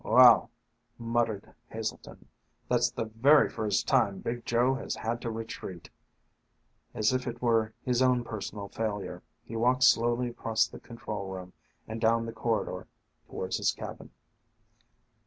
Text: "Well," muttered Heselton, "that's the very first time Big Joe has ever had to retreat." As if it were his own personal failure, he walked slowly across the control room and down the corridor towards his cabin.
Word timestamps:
"Well," 0.03 0.49
muttered 0.97 1.53
Heselton, 1.69 2.25
"that's 2.67 2.89
the 2.89 3.05
very 3.05 3.47
first 3.51 3.87
time 3.87 4.17
Big 4.17 4.47
Joe 4.47 4.73
has 4.73 4.97
ever 4.97 5.07
had 5.09 5.21
to 5.21 5.29
retreat." 5.29 5.91
As 6.95 7.13
if 7.13 7.27
it 7.27 7.39
were 7.39 7.75
his 7.83 8.01
own 8.01 8.23
personal 8.23 8.67
failure, 8.69 9.21
he 9.43 9.55
walked 9.55 9.83
slowly 9.83 10.27
across 10.27 10.67
the 10.67 10.79
control 10.79 11.27
room 11.27 11.53
and 11.87 12.01
down 12.01 12.25
the 12.25 12.33
corridor 12.33 12.87
towards 13.27 13.57
his 13.57 13.73
cabin. 13.73 14.09